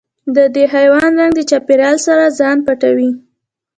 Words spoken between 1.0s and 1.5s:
رنګ د